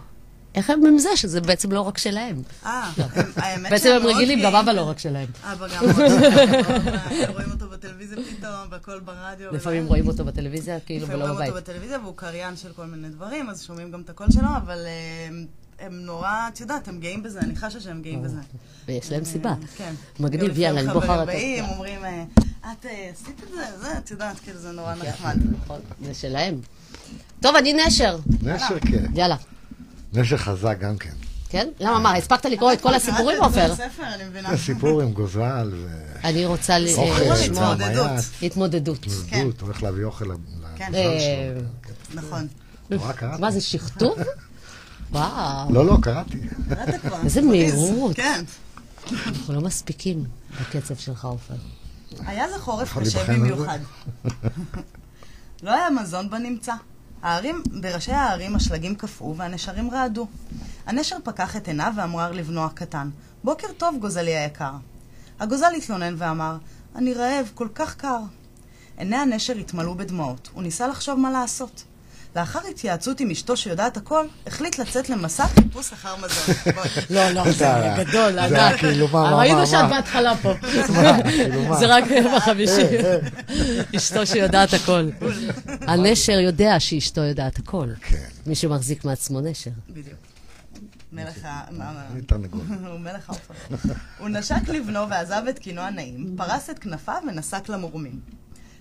[0.55, 2.43] איך הם עם זה שזה בעצם לא רק שלהם?
[2.67, 2.91] אה,
[3.37, 4.55] האמת בעצם הם רגילים, גם.
[4.55, 5.29] אבא לא רק שלהם.
[5.43, 7.31] אבא גם מאוד גאה.
[7.33, 9.53] רואים אותו בטלוויזיה פתאום, והכל ברדיו.
[9.53, 9.87] לפעמים.
[9.87, 11.49] רואים אותו בטלוויזיה, כאילו, לפעמים ולא רואים בבית.
[11.49, 14.79] אותו בטלוויזיה, והוא קריין של כל מיני דברים, אז שומעים גם את הקול שלו, אבל
[14.87, 15.37] אה,
[15.81, 18.41] הם נורא, את יודעת, הם גאים בזה, אני חשה שהם גאים בזה.
[18.87, 19.55] ויש להם אה, סיבה.
[19.77, 19.95] כן.
[20.21, 21.11] מגניב, יאללה, אני בוחרת...
[21.11, 22.25] חברים באים, אומרים, אה,
[22.73, 25.37] את אה, עשית את זה, זה, את יודעת, כאילו זה נורא נחמד.
[25.63, 26.61] נכון, זה שלהם.
[27.41, 28.19] טוב, אני נשר.
[28.43, 29.05] נשר כן.
[29.15, 29.37] יאללה.
[30.13, 31.13] נשר חזק גם כן.
[31.49, 31.69] כן?
[31.81, 33.75] למה, מה, הספקת לקרוא את כל הסיפורים, עופר?
[33.75, 33.85] זה
[34.57, 35.73] סיפור עם גוזל
[36.25, 37.79] אני רוצה אה, לשמוע התמודדות.
[37.79, 39.07] והמייט, התמודדות.
[39.07, 40.25] התמודדות, הולך להביא אוכל
[40.77, 40.93] כן.
[40.93, 41.55] לגוזל אה,
[42.11, 42.21] שלו.
[42.21, 42.49] נכון.
[43.39, 44.19] מה זה, שכתוב?
[45.11, 46.39] וואו, לא, לא, קראתי.
[46.69, 47.23] קראת כבר.
[47.25, 47.43] איזה.
[47.43, 48.17] מהירות.
[48.17, 48.45] כן.
[49.27, 50.25] אנחנו לא מספיקים
[50.61, 51.55] בקצב שלך, עופר.
[52.27, 53.25] היה זה חורף קשה?
[53.25, 53.79] במיוחד.
[55.63, 56.75] לא היה מזון בנמצא.
[57.23, 60.27] הערים, בראשי הערים השלגים קפאו והנשרים רעדו.
[60.87, 63.11] הנשר פקח את עיניו ואמר לבנו הקטן,
[63.45, 64.73] בוקר טוב, גוזלי היקר.
[65.41, 66.57] הגוזל התלונן ואמר,
[66.97, 68.21] אני רעב, כל כך קר.
[68.97, 71.85] עיני הנשר התמלאו בדמעות, הוא ניסה לחשוב מה לעשות.
[72.39, 76.75] לאחר התייעצות עם אשתו שיודעת הכל, החליט לצאת למסע חיפוש אחר מזון.
[77.17, 79.67] לא, לא, זה גדול, זה היה כאילו, מה, מה, מה, ראינו מה?
[79.67, 80.55] שאת בהתחלה פה.
[81.25, 81.79] כאילו?
[81.79, 82.05] זה רק
[82.37, 82.83] בחמישי.
[83.97, 85.09] אשתו שיודעת הכל.
[85.91, 87.89] הנשר יודע שאשתו יודעת הכל.
[88.01, 88.17] כן.
[88.47, 89.71] מי שמחזיק מעצמו נשר.
[89.91, 90.19] בדיוק.
[91.13, 91.61] מלך ה...
[92.87, 93.55] הוא מלך העופר.
[94.19, 98.38] הוא נשק לבנו ועזב את קינו הנעים, פרס את כנפיו ונסק למורמים.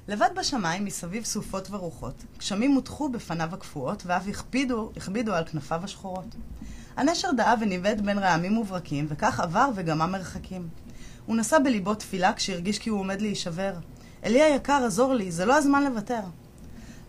[0.08, 6.36] לבד בשמיים, מסביב סופות ורוחות, גשמים הוטחו בפניו הקפואות, ואף הכבידו, הכבידו על כנפיו השחורות.
[6.98, 10.68] הנשר דאה וניווט בין רעמים וברקים, וכך עבר וגמה מרחקים.
[11.26, 13.74] הוא נשא בליבו תפילה כשהרגיש כי הוא עומד להישבר.
[14.24, 16.22] אלי היקר, עזור לי, זה לא הזמן לוותר.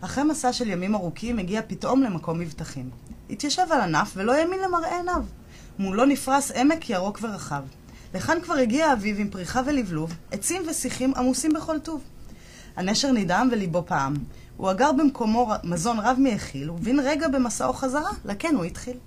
[0.01, 2.89] אחרי מסע של ימים ארוכים, הגיע פתאום למקום מבטחים.
[3.29, 5.23] התיישב על ענף ולא האמין למראה עיניו.
[5.79, 7.63] מולו נפרס עמק ירוק ורחב.
[8.13, 12.01] לכאן כבר הגיע האביב עם פריחה ולבלוב, עצים ושיחים עמוסים בכל טוב.
[12.75, 14.13] הנשר נדהם וליבו פעם.
[14.57, 18.97] הוא אגר במקומו מזון רב מהכיל, ובן רגע במסעו חזרה, לכן הוא התחיל.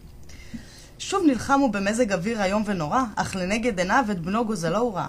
[0.99, 5.09] שוב נלחמו במזג אוויר איום ונורא, אך לנגד עיניו את בנו גוזלו הוא ראה.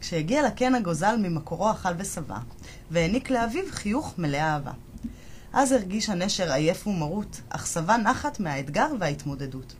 [0.00, 2.38] כשהגיע לקן הגוזל ממקורו אכל ושבע,
[2.90, 4.72] והעניק לאביו חיוך מלא אהבה.
[5.52, 9.74] אז הרגיש הנשר עייף ומרוט, אך שבע נחת מהאתגר וההתמודדות.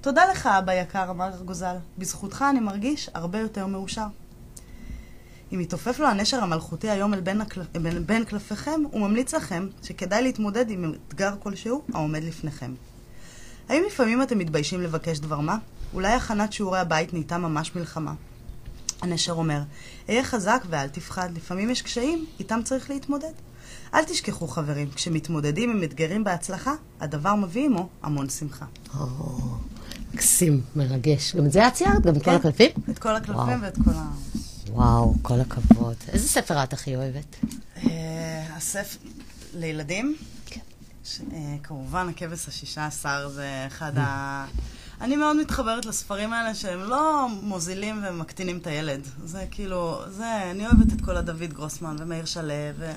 [0.00, 1.76] תודה לך, אבא יקר, אמר הגוזל.
[1.98, 4.06] בזכותך אני מרגיש הרבה יותר מאושר.
[5.52, 7.62] אם יתעופף לו הנשר המלכותי היום אל בין, הקל...
[7.82, 12.74] בין, בין קלפיכם, הוא ממליץ לכם שכדאי להתמודד עם אתגר כלשהו העומד לפניכם.
[13.68, 15.56] האם לפעמים אתם מתביישים לבקש דבר מה?
[15.94, 18.14] אולי הכנת שיעורי הבית נהייתה ממש מלחמה.
[19.02, 19.60] הנשר אומר,
[20.08, 23.32] אהיה חזק ואל תפחד, לפעמים יש קשיים, איתם צריך להתמודד.
[23.94, 28.64] אל תשכחו חברים, כשמתמודדים עם אתגרים בהצלחה, הדבר מביא עמו המון שמחה.
[30.14, 31.36] מקסים, מרגש.
[31.36, 32.02] גם את זה את ציירת?
[32.02, 32.36] גם את כל כן.
[32.36, 32.70] הקלפים?
[32.90, 33.62] את כל הקלפים.
[33.62, 34.10] ואת כל ה...
[34.70, 35.96] וואו, כל הכבוד.
[36.08, 37.36] איזה ספר את הכי אוהבת?
[37.76, 38.98] אה, הספר
[39.54, 40.16] לילדים?
[40.46, 40.60] כן.
[41.32, 44.46] אה, כמובן, הכבש השישה עשר זה אחד ה...
[45.00, 49.08] אני מאוד מתחברת לספרים האלה שהם לא מוזילים ומקטינים את הילד.
[49.24, 52.92] זה כאילו, זה, אני אוהבת את כל הדוד גרוסמן ומאיר שלו, ו...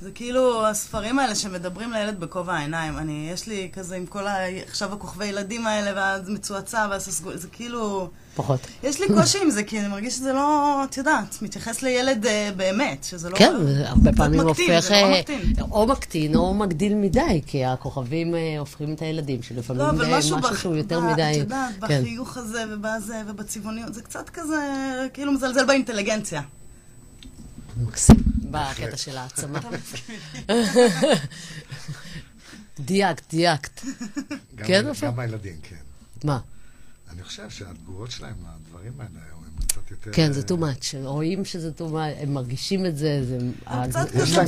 [0.00, 2.98] זה כאילו הספרים האלה שמדברים לילד בכובע העיניים.
[2.98, 4.36] אני, יש לי כזה עם כל ה...
[4.66, 8.10] עכשיו הכוכבי ילדים האלה, והמצועצע והססגול, זה כאילו...
[8.36, 8.60] פחות.
[8.82, 12.50] יש לי קושי עם זה, כי אני מרגיש שזה לא, את יודעת, מתייחס לילד אה,
[12.56, 13.36] באמת, שזה לא...
[13.36, 14.88] כן, הרבה פעמים מקטין, הופך...
[14.88, 15.52] זה נורא אה, מקטין.
[15.70, 20.38] או מקטין או מגדיל מדי, כי הכוכבים אה, הופכים את הילדים, שלפעמים לא, אה, משהו
[20.38, 20.60] בח...
[20.60, 21.02] שהוא יותר ב...
[21.02, 21.32] מדי...
[21.32, 22.02] את יודעת, כן.
[22.02, 24.56] בחיוך הזה ובזה ובצבעוניות, זה קצת כזה,
[25.12, 26.42] כאילו מזלזל באינטליגנציה.
[27.82, 28.16] מקסים,
[28.50, 29.60] בקטע של העצמה.
[32.80, 33.80] דייקת, דייקת.
[34.56, 35.06] כן, עופר?
[35.06, 35.76] גם הילדים, כן.
[36.24, 36.38] מה?
[37.12, 38.34] אני חושב שהתגובות שלהם
[38.66, 40.10] לדברים האלה היום הם קצת יותר...
[40.12, 40.96] כן, זה too much.
[41.04, 43.38] רואים שזה too much, הם מרגישים את זה, זה...
[43.66, 44.46] הם קצת יש להם,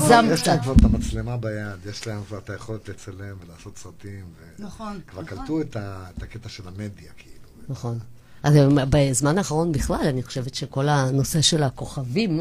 [0.63, 4.25] כבר, את המצלמה ביד, יש להם כבר את היכולת לצלם ולעשות סרטים.
[4.59, 5.39] נכון, כבר נכון.
[5.39, 5.77] קלטו את,
[6.23, 7.37] הקטע של המדיה, כאילו.
[7.69, 7.99] נכון.
[8.43, 12.41] אז הם- בזמן האחרון בכלל, אני חושבת שכל הנושא של הכוכבים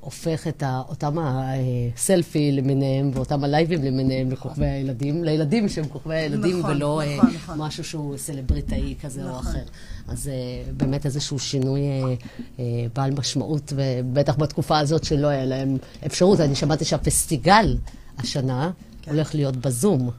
[0.00, 6.58] הופך את ה- אותם הסלפי למיניהם ואותם הלייבים למיניהם לכוכבי הילדים, לילדים שהם כוכבי הילדים
[6.58, 7.58] נכון, ולא אה, נכון, נכון.
[7.58, 9.46] משהו שהוא סלבריטאי כזה או נכון.
[9.46, 9.62] אחר.
[10.08, 10.32] אז אה,
[10.76, 12.14] באמת איזשהו שינוי אה,
[12.58, 16.40] אה, בעל משמעות, ובטח בתקופה הזאת שלא היה להם אפשרות.
[16.40, 17.76] אני שמעתי שהפסטיגל
[18.18, 18.70] השנה
[19.02, 19.10] כן.
[19.10, 20.10] הולך להיות בזום.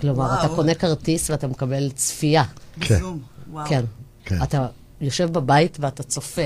[0.00, 0.40] כלומר, וואו.
[0.44, 2.44] אתה קונה כרטיס ואתה מקבל צפייה.
[2.80, 2.96] כן.
[2.96, 3.20] בזום,
[3.50, 3.66] וואו.
[3.68, 3.84] כן.
[4.24, 4.42] כן.
[4.42, 4.66] אתה
[5.00, 6.42] יושב בבית ואתה צופה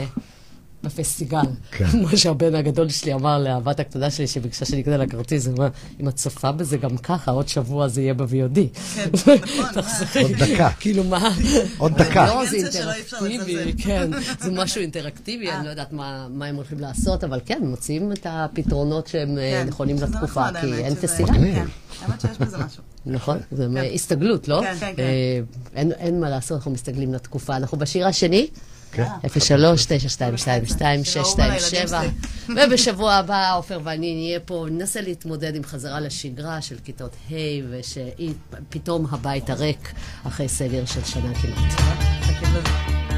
[0.85, 1.39] בפסטיגל.
[1.71, 1.87] כן.
[1.91, 5.69] כמו שהבן הגדול שלי אמר לאהבת הקטנה שלי, שביקשה שאני אקנה לה כרטיס, הוא אמר,
[6.01, 8.59] אם את צופה בזה גם ככה, עוד שבוע זה יהיה ב-VOD.
[8.95, 10.23] כן, נכון.
[10.23, 10.71] עוד דקה.
[10.81, 11.31] כאילו, מה?
[11.79, 12.27] עוד דקה.
[12.27, 12.69] לא, זה
[13.01, 13.83] אפשר אינטראקטיבי.
[13.83, 14.11] כן.
[14.45, 18.27] זה משהו אינטראקטיבי, אני לא יודעת מה מה הם הולכים לעשות, אבל כן, מוצאים את
[18.31, 19.69] הפתרונות שהם אה, כן.
[19.69, 21.33] נכונים לתקופה, נחמד, כי אין פסטיגל.
[21.33, 21.65] כן,
[22.03, 22.83] האמת שיש בזה משהו.
[23.07, 24.61] נכון, זה הסתגלות, לא?
[24.63, 25.03] כן, כן, כן.
[25.03, 27.57] אה, אין מה לעשות, אנחנו מסתגלים לתקופה.
[27.57, 28.49] אנחנו בשיר השני,
[28.95, 29.29] כן.
[29.29, 32.03] 03 922 שיר אהוב על הילדים 627
[32.49, 37.35] ובשבוע הבא עופר ואני נהיה פה, ננסה להתמודד עם חזרה לשגרה של כיתות ה'
[37.71, 39.93] ושפתאום הבית הריק
[40.27, 43.14] אחרי סגר של שנה כמעט.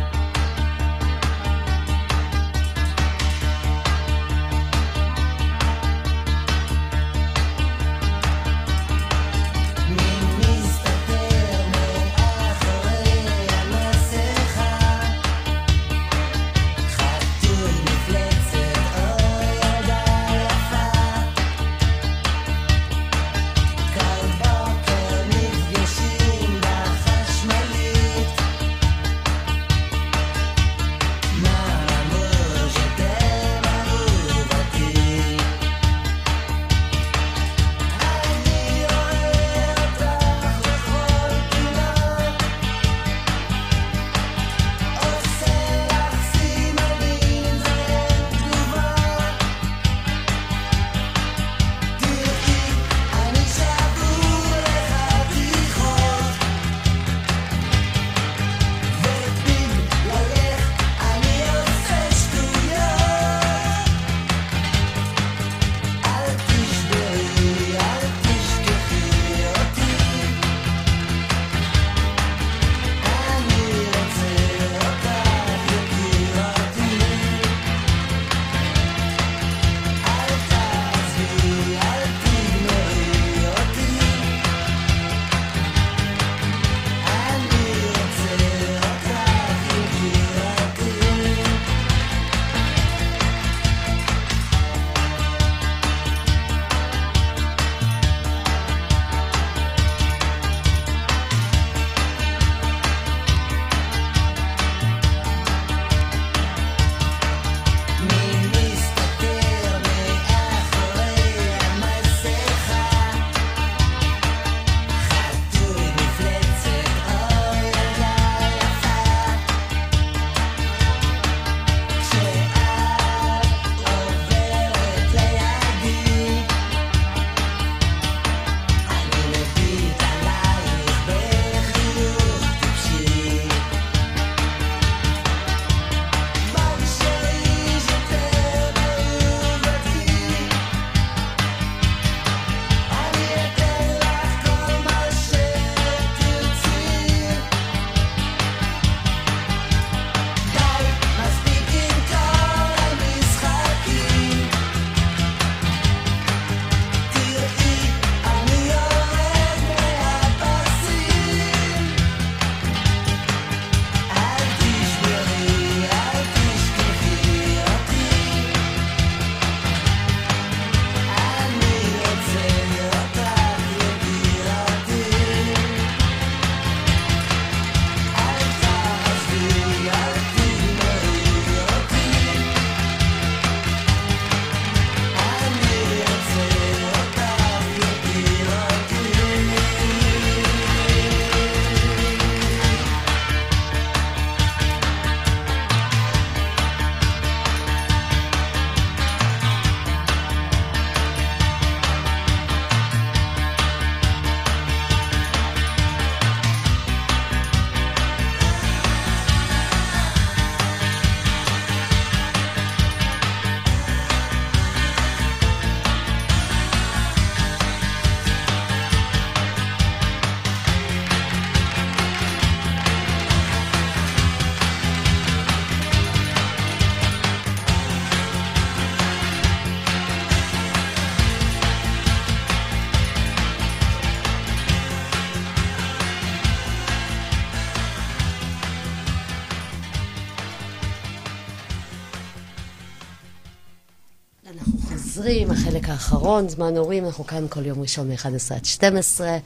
[245.26, 249.38] 20, החלק האחרון, זמן הורים, אנחנו כאן כל יום ראשון מ-11 עד 12.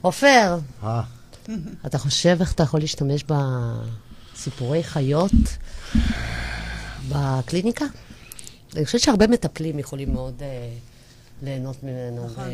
[0.00, 1.02] עופר, אה.
[1.86, 3.24] אתה חושב איך אתה יכול להשתמש
[4.34, 5.32] בסיפורי חיות
[7.08, 7.84] בקליניקה?
[8.76, 10.38] אני חושבת שהרבה מטפלים יכולים מאוד...
[10.38, 10.42] Uh,
[11.42, 12.44] ליהנות ממנו, נכון.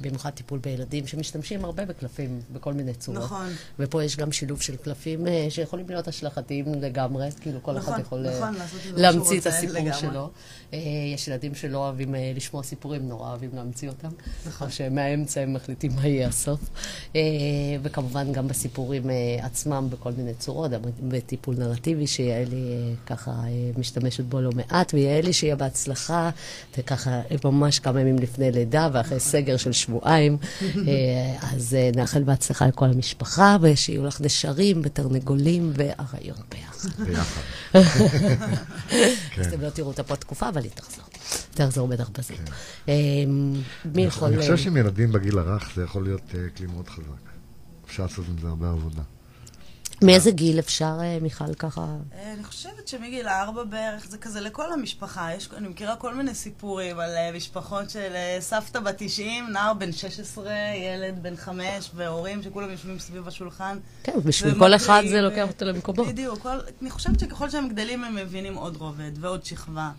[0.00, 3.22] במיוחד טיפול בילדים שמשתמשים הרבה בקלפים בכל מיני צורות.
[3.22, 3.48] נכון.
[3.78, 8.02] ופה יש גם שילוב של קלפים אה, שיכולים להיות השלכתיים לגמרי, כאילו כל נכון, אחד
[8.02, 9.94] יכול אה, נכון, שהוא להמציא את הסיפור לגמרי.
[9.94, 10.30] שלו.
[10.72, 10.78] אה,
[11.14, 14.08] יש ילדים שלא אוהבים אה, לשמוע סיפורים, נורא אוהבים להמציא אותם.
[14.46, 14.66] נכון.
[14.66, 16.60] או שמהאמצע הם מחליטים מה יהיה הסוף.
[17.16, 17.20] אה,
[17.82, 20.70] וכמובן גם בסיפורים אה, עצמם בכל מיני צורות,
[21.02, 26.30] בטיפול נרטיבי, שיעלי אה, ככה אה, משתמשת בו לא מעט, ויעלי שיהיה בהצלחה,
[26.78, 30.36] וככה אה, ממש כמה ימים לפני לידה ואחרי סגר של שבועיים.
[30.62, 37.04] אה, אז אה, נאחל בהצלחה לכל המשפחה, ושיהיו לך נשרים ותרנגולים ואריות ביחד.
[37.04, 37.40] ביחד.
[37.74, 37.86] אז
[39.30, 39.42] כן.
[39.48, 41.04] אתם לא תראו אותה פה תקופה, אבל היא תחזור.
[41.54, 42.36] תחזור בטח בזמן.
[42.88, 42.94] אה,
[43.94, 44.28] מי יכול...
[44.28, 47.30] אני אה, חושב שעם ילדים בגיל הרך זה יכול להיות אה, כלי מאוד חזק.
[47.86, 49.02] אפשר לעשות עם זה הרבה עבודה.
[50.02, 51.80] מאיזה גיל אפשר, אה, מיכל, ככה?
[52.14, 55.34] אה, אני חושבת שמגיל ארבע בערך זה כזה לכל המשפחה.
[55.34, 59.92] יש, אני מכירה כל מיני סיפורים על אה, משפחות של סבתא בת 90, נער בן
[59.92, 63.78] 16, ילד בן 5, והורים שכולם יושבים סביב השולחן.
[64.02, 66.08] כן, בשביל כל אחד זה לוקח אותו למקומות.
[66.08, 66.46] בדיוק.
[66.82, 69.90] אני חושבת שככל שהם גדלים הם מבינים עוד רובד, ועוד שכבה,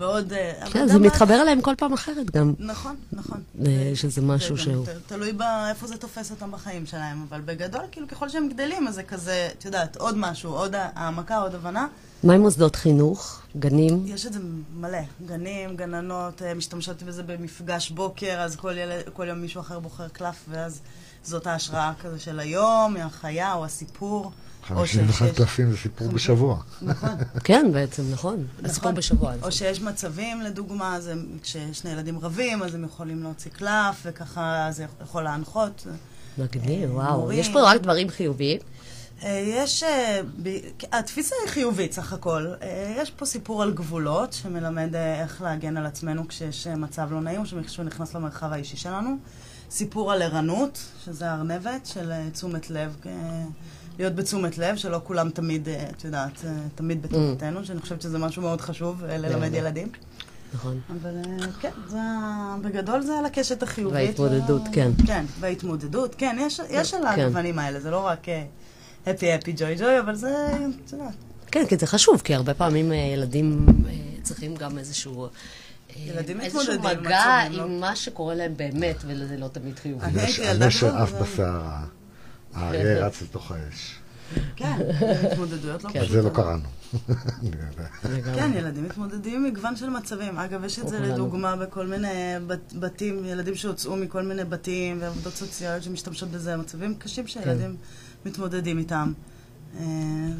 [0.00, 0.32] ועוד...
[0.32, 2.54] אה, כן, זה מתחבר אליהם כל פעם אחרת גם.
[2.58, 3.42] נכון, נכון.
[3.66, 8.28] אה, שזה משהו שהוא- תלוי באיפה זה תופס אותם בחיים שלהם, אבל בגדול, כאילו, ככל
[8.28, 11.86] שהם גדלים, אז זה כזה, את יודעת, עוד משהו, עוד העמקה, עוד הבנה.
[12.24, 13.40] מה עם מוסדות חינוך?
[13.58, 14.02] גנים?
[14.06, 14.38] יש את זה
[14.76, 14.98] מלא.
[15.26, 20.08] גנים, גננות, אה, משתמשות בזה במפגש בוקר, אז כל, ילד, כל יום מישהו אחר בוחר
[20.08, 20.80] קלף, ואז
[21.24, 24.32] זאת ההשראה כזה של היום, החיה או הסיפור.
[24.76, 26.58] או ש- 51 שיש- קלפים זה סיפור בשבוע.
[26.82, 27.10] נכון.
[27.44, 28.46] כן, בעצם, נכון.
[28.64, 29.32] הסיפור בשבוע.
[29.42, 30.98] או שיש מצבים, לדוגמה,
[31.42, 35.86] כששני ילדים רבים, אז הם יכולים להוציא קלף, וככה זה יכול להנחות.
[36.38, 37.32] מגניב, אה, וואו.
[37.32, 38.58] יש פה רק דברים חיוביים.
[39.22, 40.20] אה, יש, אה,
[40.92, 42.46] התפיסה היא חיובית סך הכל.
[42.96, 47.46] יש פה סיפור על גבולות, שמלמד איך להגן על עצמנו כשיש מצב לא נעים, או
[47.46, 49.16] שמישהו נכנס למרחב האישי שלנו.
[49.70, 52.96] סיפור על ערנות, שזה ארנבת, של תשומת לב,
[54.00, 58.18] להיות בתשומת לב, שלא כולם תמיד, אה, את יודעת, אה, תמיד בטובתנו, שאני חושבת שזה
[58.18, 59.54] משהו מאוד חשוב אה, ללמד.
[59.54, 59.88] ילדים.
[60.54, 60.80] נכון.
[61.02, 61.10] אבל
[61.60, 61.98] כן, זה,
[62.62, 63.94] בגדול זה על הקשת החיובית.
[64.20, 64.90] וההתמודדות, וה- כן.
[65.06, 67.20] כן, וההתמודדות, כן, יש, יש על כן.
[67.20, 68.26] הגוונים האלה, זה לא רק
[69.06, 70.46] הפי הפי ג'וי ג'וי, אבל זה,
[70.86, 71.14] את יודעת,
[71.46, 73.66] כן, כי זה חשוב, כי הרבה פעמים ילדים
[74.22, 75.28] צריכים גם איזשהו...
[76.06, 77.64] ילדים איזשהו מתמודדים עם מגע מצבים, לא?
[77.64, 80.06] עם מה שקורה להם באמת, וזה לא תמיד חיובי.
[80.70, 81.84] שעף זה- בסערה,
[82.54, 83.96] האריה רץ לתוך האש.
[84.56, 86.00] כן, זה התמודדויות לא כן.
[86.00, 86.22] פשוטות.
[86.22, 86.62] זה לא קראנו.
[88.36, 90.38] כן, ילדים מתמודדים עם מגוון של מצבים.
[90.38, 91.00] אגב, יש את זה.
[91.00, 92.08] לדוגמה בכל מיני
[92.46, 97.76] בת- בתים, ילדים שהוצאו מכל מיני בתים ועבודות סוציאליות שמשתמשות בזה, מצבים קשים שילדים
[98.26, 99.12] מתמודדים איתם.
[99.80, 99.84] אה,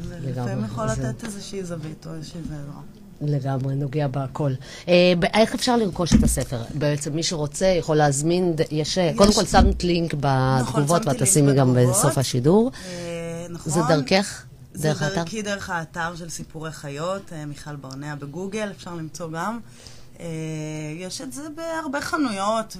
[0.03, 2.81] זה לפעמים יכול זה- לתת איזושהי זווית או איזושהי עזרה.
[3.21, 4.51] לגמרי, נוגע בהכל.
[4.87, 6.61] אה, איך אפשר לרכוש את הספר?
[6.73, 11.53] בעצם מי שרוצה יכול להזמין, יש, אה, קודם כל שמת לינק בתגובות, שמתי ואת תשימי
[11.53, 11.73] גם.
[11.73, 12.71] בסוף השידור.
[12.87, 13.73] אה, נכון.
[13.73, 14.45] זה דרכך?
[14.73, 15.15] זה דרך האתר?
[15.15, 19.59] דרכי דרך האתר של סיפורי חיות, אה, מיכל ברנע בגוגל, אפשר למצוא גם.
[20.19, 20.25] אה,
[20.97, 22.77] יש את זה בהרבה חנויות,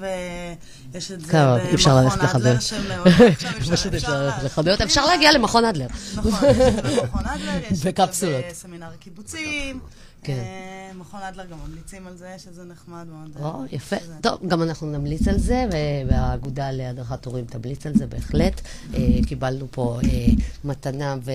[0.93, 1.33] ויש את זה
[1.71, 2.19] במכון.
[2.35, 3.07] אדלר, שמאוד
[3.71, 4.81] פשוט אפשר אפשר ללכת לחנויות.
[4.81, 5.87] אפשר להגיע למכון אדלר.
[6.15, 8.41] נכון, יש זה במכון אדלר, יש את זה.
[8.49, 9.79] בסמינר הקיבוצים.
[10.23, 10.33] כן.
[10.33, 13.45] אה, מכון אדלר גם ממליצים על זה, שזה נחמד מאוד.
[13.55, 13.95] או, יפה.
[13.99, 15.65] שזה- טוב, גם אנחנו נמליץ על זה,
[16.09, 18.61] והאגודה להדרכת הורים תמליץ על זה בהחלט.
[18.93, 20.09] אה, קיבלנו פה אה,
[20.63, 21.33] מתנה, נכון.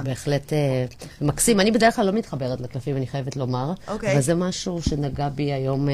[0.00, 0.84] ובהחלט אה,
[1.20, 1.60] מקסים.
[1.60, 3.72] אני בדרך כלל לא מתחברת לקלפים, אני חייבת לומר.
[3.88, 4.12] אוקיי.
[4.12, 5.88] אבל זה משהו שנגע בי היום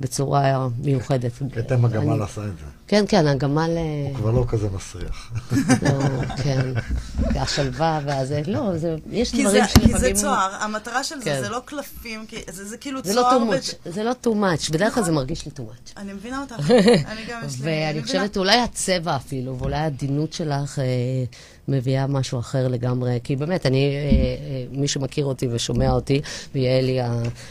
[0.00, 1.32] בצורה מיוחדת.
[1.52, 2.64] כתם הגמל אני- עשה את זה.
[2.86, 3.70] כן, כן, הגמל...
[4.08, 5.32] הוא כבר לא כזה מסריח.
[5.82, 6.60] לא, כן.
[7.34, 9.94] השלווה והזה, לא, זה, יש דברים זה- שלפעמים...
[9.94, 11.34] כי זה צוהר, המטרה של כן.
[11.36, 13.38] זה זה לא קלפים, כי זה זה כאילו זה לא צוהר.
[13.38, 15.92] too ו- much, זה לא too much, בדרך כלל זה מרגיש לי too much.
[15.96, 16.70] אני מבינה אותך,
[17.10, 17.66] אני גם יש לי...
[17.86, 18.02] ואני.
[18.02, 20.84] חושבת אולי הצבע אפילו, ואולי העדינות שלך אה,
[21.68, 23.18] מביאה משהו אחר לגמרי.
[23.24, 26.20] כי באמת, אני, אה, אה, מי שמכיר אותי ושומע אותי,
[26.54, 26.98] ויעלי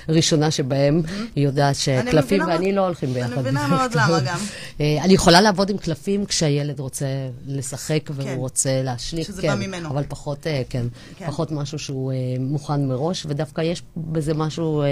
[0.08, 1.02] הראשונה שבהם,
[1.36, 3.32] היא יודעת שקלפים ואני לא הולכים ביחד.
[3.32, 3.92] אני מבינה מאוד.
[3.96, 4.38] למה גם.
[4.82, 7.06] אה, אני יכולה לעבוד עם קלפים כשהילד רוצה
[7.46, 8.36] לשחק והוא כן.
[8.38, 9.90] רוצה להשליך, שזה כן, בא ממנו.
[9.90, 10.88] אבל פחות, כן,
[11.18, 11.28] כן.
[11.28, 14.84] פחות משהו שהוא מוכן מראש, ודווקא יש בזה משהו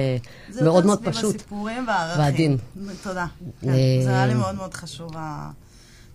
[0.49, 1.35] זה מאוד יותר מאוד סביב פשוט.
[1.35, 2.21] הסיפורים והערכים.
[2.23, 2.57] ועדין.
[3.03, 3.25] תודה.
[3.61, 5.11] זה היה לי מאוד מאוד חשוב,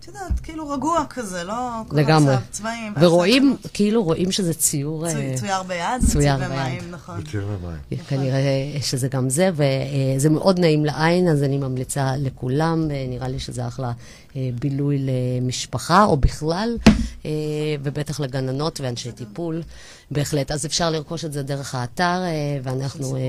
[0.00, 1.54] את יודעת, כאילו רגוע כזה, לא
[1.88, 2.34] כל לגמרי.
[2.34, 2.92] הצו- צבעים.
[3.00, 5.06] ורואים, כאילו רואים שזה ציור...
[5.06, 6.82] אה, צו- צויר ביד, צויר ביד.
[6.90, 7.20] נכון.
[7.20, 8.00] בציר ומים.
[8.08, 8.40] כנראה
[8.80, 13.66] שזה גם זה, וזה מאוד נעים לעין, אז אני ממליצה לכולם, אה, נראה לי שזה
[13.66, 13.92] אחלה
[14.36, 15.06] אה, בילוי
[15.40, 16.76] למשפחה, או בכלל,
[17.26, 17.30] אה,
[17.82, 19.62] ובטח לגננות ואנשי טיפול,
[20.10, 20.50] בהחלט.
[20.50, 22.30] אז אפשר לרכוש את זה דרך האתר, אה,
[22.62, 23.20] ואנחנו, אה,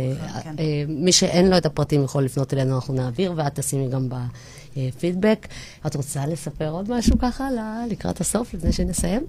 [0.43, 0.55] כן.
[0.59, 4.09] אה, מי שאין לו את הפרטים יכול לפנות אלינו, אנחנו נעביר, ואת תשימי גם
[4.78, 5.47] בפידבק.
[5.88, 9.26] את רוצה לספר עוד משהו ככה ל- לקראת הסוף, לפני שנסיים?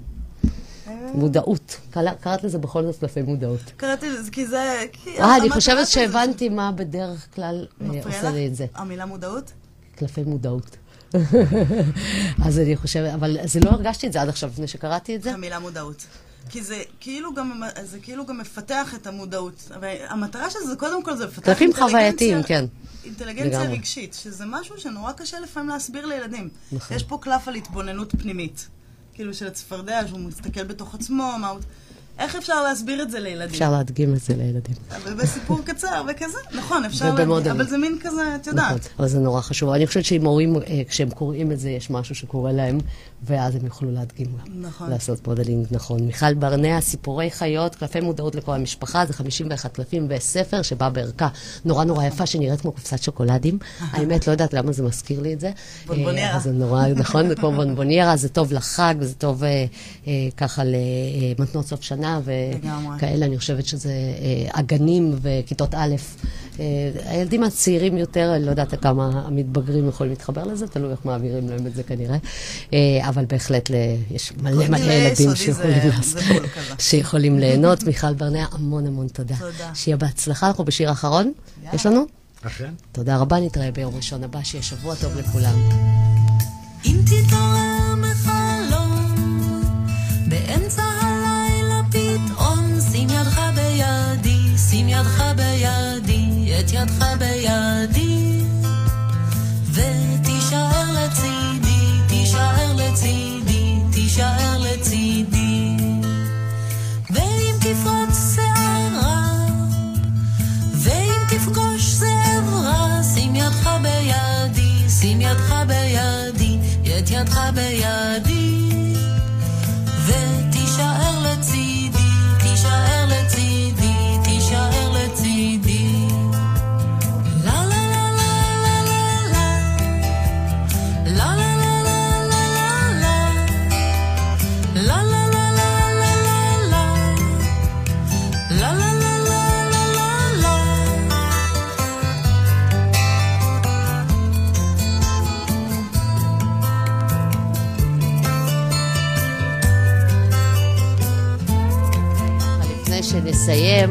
[1.14, 1.76] מודעות.
[1.90, 3.60] קרא- קראת לזה בכל זאת קלפי מודעות.
[3.76, 4.84] קראתי לזה, כי זה...
[5.18, 8.30] אה, אני חושבת שהבנתי מה בדרך כלל אה, עושה?
[8.30, 8.66] לי את זה.
[8.74, 9.52] המילה מודעות?
[9.96, 10.76] קלפי מודעות.
[12.46, 15.32] אז אני חושבת, אבל זה לא הרגשתי את זה עד עכשיו, לפני שקראתי את זה.
[15.32, 16.06] המילה מודעות.
[16.48, 19.68] כי זה כאילו גם, זה כאילו גם מפתח את המודעות.
[20.08, 22.64] המטרה של זה, קודם כל, זה לפתח קלפים אינטליגנציה- חווייתיים, כן.
[23.04, 23.76] אינטליגנציה לגמרי.
[23.78, 26.48] רגשית, שזה משהו שנורא קשה לפעמים להסביר לילדים.
[26.72, 26.96] נכון.
[26.96, 28.68] יש פה קלף על התבוננות פנימית.
[29.14, 31.60] כאילו של הצפרדע, שהוא מסתכל בתוך עצמו, מה הוא...
[32.18, 33.50] איך אפשר להסביר את זה לילדים?
[33.50, 34.74] אפשר להדגים את זה לילדים.
[35.18, 37.14] בסיפור קצר וכזה, נכון, אפשר.
[37.14, 38.88] להגיד, אבל זה מין כזה, את נכון, יודעת.
[38.98, 39.70] אבל זה נורא חשוב.
[39.70, 42.78] אני חושבת שאם הורים, אה, כשהם קוראים את זה, יש משהו שקורה להם,
[43.22, 44.62] ואז הם יוכלו להדגים גם.
[44.62, 44.90] נכון.
[44.90, 46.00] לעשות modeling נכון.
[46.00, 51.28] מיכל ברנע, סיפורי חיות, קלפי מודעות לכל המשפחה, זה 51 קלפים וספר שבא בערכה
[51.64, 53.58] נורא נורא יפה, שנראית כמו קופסת שוקולדים.
[53.92, 55.50] האמת, לא יודעת למה זה מזכיר לי את זה.
[55.86, 56.34] בונבוניירה.
[56.34, 59.42] אה, זה נורא, נכון, זה כמו בונבוניירה, זה טוב לחג, זה טוב
[60.36, 62.01] ככה למתנות סוף שנה
[62.54, 62.96] לגמרי.
[62.96, 63.26] וכאלה.
[63.26, 65.94] אני חושבת שזה אה, הגנים וכיתות א'.
[66.60, 66.64] אה,
[67.04, 71.66] הילדים הצעירים יותר, אני לא יודעת כמה המתבגרים יכולים להתחבר לזה, תלוי איך מעבירים להם
[71.66, 72.16] את זה כנראה.
[72.72, 73.70] אה, אבל בהחלט
[74.10, 75.30] יש מלא מלא ילדים
[76.78, 77.82] שיכולים ליהנות.
[77.82, 79.36] מיכל ברנע, המון המון תודה.
[79.36, 79.70] תודה.
[79.74, 81.32] שיהיה בהצלחה, אנחנו בשיר האחרון.
[81.62, 81.74] יאללה.
[81.74, 82.06] יש לנו?
[82.42, 82.70] אכן?
[82.92, 85.54] תודה רבה, נתראה ביום ראשון הבא, שיהיה שבוע טוב לכולם.
[86.84, 87.61] אם תתעורר
[95.02, 98.11] ידך בידי, את ידך בידי,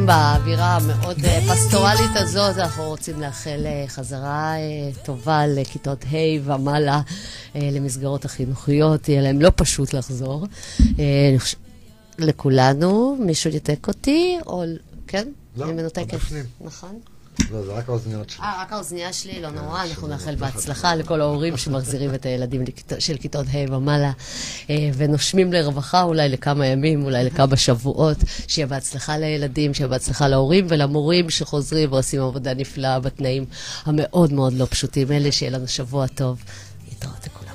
[0.01, 6.41] שנסיים באווירה המאוד אה, פסטורלית הזאת, אנחנו רוצים לאחל אה, חזרה אה, טובה לכיתות ה'
[6.43, 7.01] ומעלה,
[7.55, 10.47] למסגרות החינוכיות, יהיה להם לא פשוט לחזור.
[12.19, 14.63] לכולנו, מישהו ניתק אותי, או...
[15.07, 15.27] כן?
[15.57, 16.17] לא, אני מנותקת.
[16.61, 16.99] נכון.
[17.51, 18.43] לא, זה רק האוזניות שלי.
[18.43, 22.61] אה, רק האוזנייה שלי, לא נורא, אנחנו נאחל בהצלחה לכל ההורים שמחזירים את הילדים
[22.99, 24.11] של כיתות ה' ומעלה,
[24.69, 28.17] אה, ונושמים לרווחה אולי לכמה ימים, אולי לכמה שבועות,
[28.47, 33.45] שיהיה בהצלחה לילדים, שיהיה בהצלחה להורים ולמורים שחוזרים ועושים עבודה נפלאה בתנאים
[33.85, 36.43] המאוד מאוד לא פשוטים האלה, שיהיה לנו שבוע טוב.
[36.89, 37.51] להתראות לכולם.